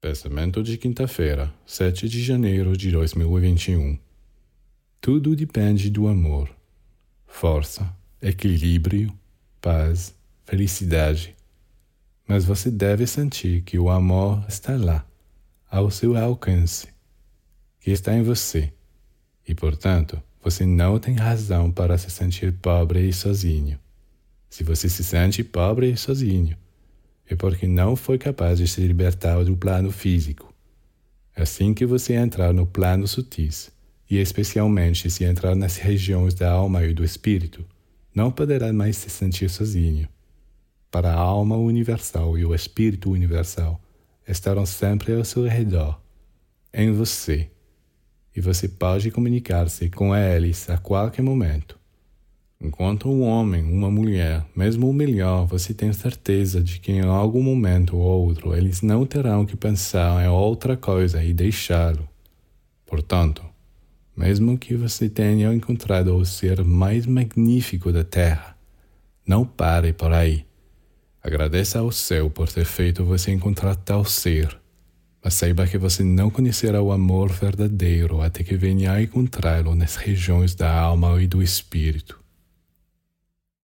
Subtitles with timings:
[0.00, 3.98] Pensamento de quinta-feira, 7 de janeiro de 2021.
[5.00, 6.48] Tudo depende do amor.
[7.26, 7.92] Força,
[8.22, 9.12] equilíbrio,
[9.60, 10.14] paz,
[10.44, 11.34] felicidade.
[12.28, 15.04] Mas você deve sentir que o amor está lá,
[15.68, 16.86] ao seu alcance,
[17.80, 18.72] que está em você.
[19.48, 23.76] E, portanto, você não tem razão para se sentir pobre e sozinho.
[24.48, 26.56] Se você se sente pobre e sozinho,
[27.28, 30.52] é porque não foi capaz de se libertar do plano físico.
[31.36, 33.70] Assim que você entrar no plano sutis,
[34.10, 37.64] e especialmente se entrar nas regiões da alma e do espírito,
[38.14, 40.08] não poderá mais se sentir sozinho.
[40.90, 43.80] Para a alma universal e o espírito universal
[44.26, 46.00] estarão sempre ao seu redor,
[46.72, 47.50] em você,
[48.34, 51.77] e você pode comunicar-se com eles a qualquer momento.
[52.60, 57.40] Enquanto um homem, uma mulher, mesmo o melhor, você tem certeza de que em algum
[57.40, 62.08] momento ou outro eles não terão que pensar em outra coisa e deixá-lo.
[62.84, 63.44] Portanto,
[64.16, 68.58] mesmo que você tenha encontrado o ser mais magnífico da Terra,
[69.24, 70.44] não pare por aí.
[71.22, 74.58] Agradeça ao céu por ter feito você encontrar tal ser,
[75.22, 79.94] mas saiba que você não conhecerá o amor verdadeiro até que venha a encontrá-lo nas
[79.94, 82.18] regiões da alma e do espírito.